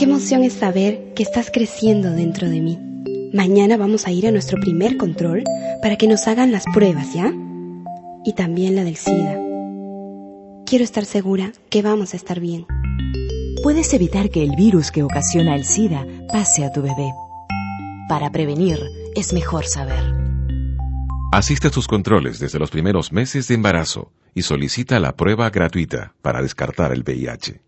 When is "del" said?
8.84-8.96